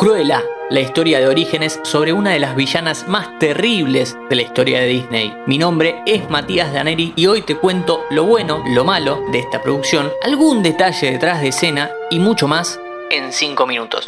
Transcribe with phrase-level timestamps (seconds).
[0.00, 4.80] Cruella, la historia de orígenes sobre una de las villanas más terribles de la historia
[4.80, 5.36] de Disney.
[5.46, 9.60] Mi nombre es Matías Daneri y hoy te cuento lo bueno, lo malo de esta
[9.60, 14.06] producción, algún detalle detrás de escena y mucho más en 5 minutos.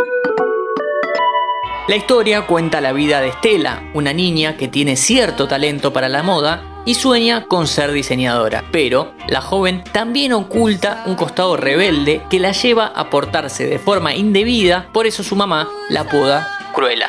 [1.88, 6.22] La historia cuenta la vida de Estela, una niña que tiene cierto talento para la
[6.22, 8.64] moda y sueña con ser diseñadora.
[8.72, 14.14] Pero la joven también oculta un costado rebelde que la lleva a portarse de forma
[14.14, 17.08] indebida, por eso su mamá la apoda Cruella.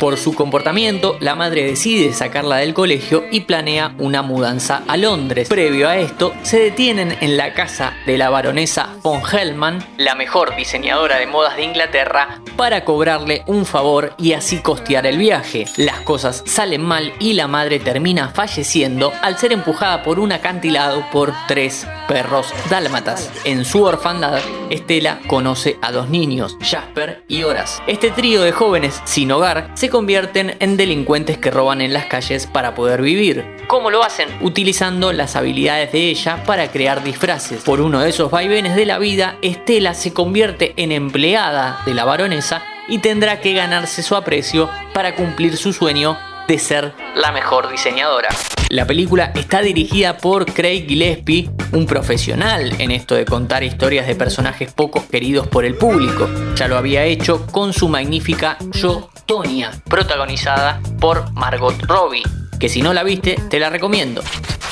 [0.00, 5.48] Por su comportamiento, la madre decide sacarla del colegio y planea una mudanza a Londres.
[5.48, 10.54] Previo a esto, se detienen en la casa de la baronesa von Hellman, la mejor
[10.54, 15.64] diseñadora de modas de Inglaterra, para cobrarle un favor y así costear el viaje.
[15.76, 21.04] Las cosas salen mal y la madre termina falleciendo al ser empujada por un acantilado
[21.12, 23.30] por tres perros dálmatas.
[23.44, 27.82] En su orfandad, Estela conoce a dos niños, Jasper y Horace.
[27.86, 32.46] Este trío de jóvenes sin hogar se convierten en delincuentes que roban en las calles
[32.46, 33.44] para poder vivir.
[33.66, 34.28] ¿Cómo lo hacen?
[34.40, 37.62] Utilizando las habilidades de ella para crear disfraces.
[37.62, 42.04] Por uno de esos vaivenes de la vida, Estela se convierte en empleada de la
[42.04, 47.70] baronesa y tendrá que ganarse su aprecio para cumplir su sueño de ser la mejor
[47.70, 48.28] diseñadora.
[48.70, 54.14] La película está dirigida por Craig Gillespie, un profesional en esto de contar historias de
[54.14, 56.28] personajes poco queridos por el público.
[56.54, 62.22] Ya lo había hecho con su magnífica Yo, Tonia, protagonizada por Margot Robbie,
[62.58, 64.22] que si no la viste te la recomiendo.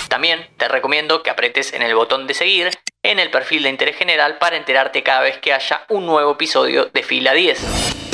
[0.08, 2.70] También te recomiendo que apretes en el botón de seguir
[3.02, 6.86] en el perfil de interés general para enterarte cada vez que haya un nuevo episodio
[6.92, 8.05] de Fila 10.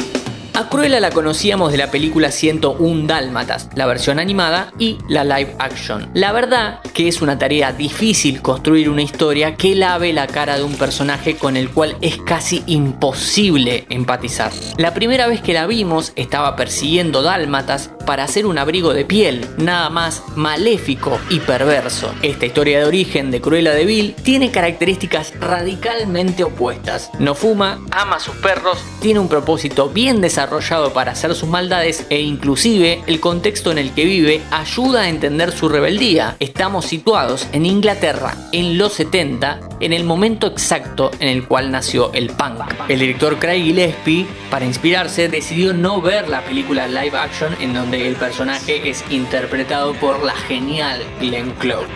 [0.55, 5.57] A Cruella la conocíamos de la película 101 Dálmatas, la versión animada y la live
[5.59, 6.11] action.
[6.13, 10.65] La verdad que es una tarea difícil construir una historia que lave la cara de
[10.65, 14.53] un personaje con el cual es casi imposible empatizar.
[14.77, 19.49] La primera vez que la vimos estaba persiguiendo dálmatas para hacer un abrigo de piel,
[19.57, 22.13] nada más maléfico y perverso.
[22.21, 27.11] Esta historia de origen de Cruella de Vil tiene características radicalmente opuestas.
[27.19, 32.05] No fuma, ama a sus perros, tiene un propósito bien desarrollado para hacer sus maldades
[32.11, 36.37] e inclusive el contexto en el que vive ayuda a entender su rebeldía.
[36.39, 42.13] Estamos situados en Inglaterra en los 70, en el momento exacto en el cual nació
[42.13, 42.61] el punk.
[42.89, 48.02] El director Craig Gillespie, para inspirarse, decidió no ver la película live action en donde
[48.07, 51.87] el personaje es interpretado por la genial Glenn Close.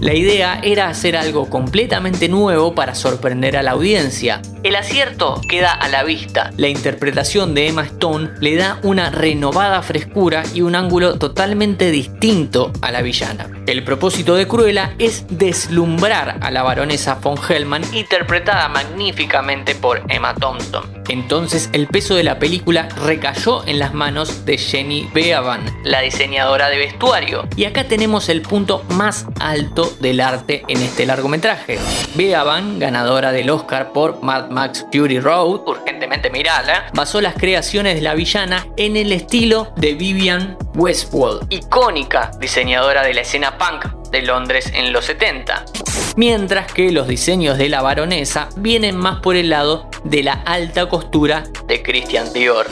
[0.00, 4.42] La idea era hacer algo completamente nuevo para sorprender a la audiencia.
[4.62, 6.50] El acierto queda a la vista.
[6.58, 12.70] La interpretación de Emma Stone le da una renovada frescura y un ángulo totalmente distinto
[12.82, 13.48] a la villana.
[13.66, 20.34] El propósito de Cruella es deslumbrar a la baronesa von Hellman, interpretada magníficamente por Emma
[20.34, 21.03] Thompson.
[21.08, 26.68] Entonces el peso de la película recayó en las manos de Jenny Beavan, la diseñadora
[26.68, 27.46] de vestuario.
[27.56, 31.78] Y acá tenemos el punto más alto del arte en este largometraje.
[32.14, 38.02] Beavan, ganadora del Oscar por Mad Max Fury Road, urgentemente mirala, basó las creaciones de
[38.02, 44.22] la villana en el estilo de Vivian Westwood, icónica diseñadora de la escena punk de
[44.22, 45.64] Londres en los 70.
[46.16, 50.88] Mientras que los diseños de la baronesa vienen más por el lado de la alta
[50.88, 52.66] costura de Christian Dior.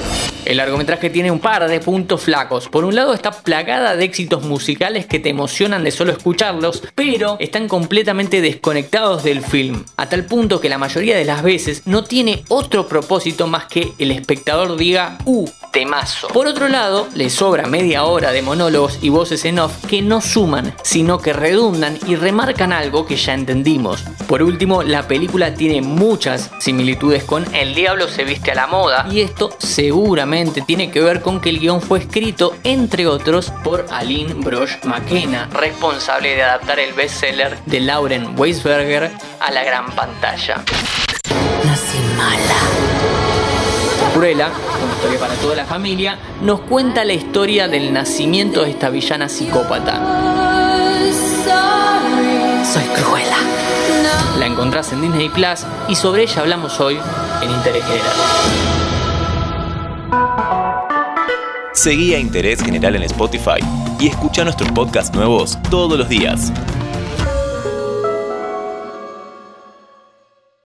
[0.44, 2.68] El largometraje tiene un par de puntos flacos.
[2.68, 7.36] Por un lado está plagada de éxitos musicales que te emocionan de solo escucharlos, pero
[7.40, 12.04] están completamente desconectados del film, a tal punto que la mayoría de las veces no
[12.04, 16.28] tiene otro propósito más que el espectador diga, uh, temazo.
[16.28, 20.20] Por otro lado, le sobra media hora de monólogos y voces en off que no
[20.20, 24.04] suman, sino que redundan y remarcan algo que ya entendimos.
[24.28, 29.06] Por último, la película tiene muchas similitudes con El Diablo se viste a la moda,
[29.10, 33.86] y esto seguramente tiene que ver con que el guion fue escrito, entre otros, por
[33.90, 39.10] Aline Brosh McKenna, responsable de adaptar el bestseller de Lauren Weisberger
[39.40, 40.62] a la gran pantalla.
[41.64, 42.91] Nací mala.
[44.12, 44.50] Cruella,
[44.82, 49.28] una historia para toda la familia, nos cuenta la historia del nacimiento de esta villana
[49.28, 50.00] psicópata.
[52.70, 53.38] Soy Cruella.
[54.38, 56.98] La encontrás en Disney Plus y sobre ella hablamos hoy
[57.42, 58.12] en Interés General.
[61.72, 63.60] Seguí a Interés General en Spotify
[63.98, 66.52] y escucha nuestros podcasts nuevos todos los días.